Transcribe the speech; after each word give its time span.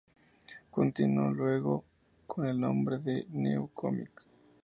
Continuó 0.71 1.29
luego 1.29 1.85
con 2.25 2.47
el 2.47 2.59
nombre 2.59 2.97
de 2.97 3.27
New 3.29 3.69
Comic. 3.71 4.09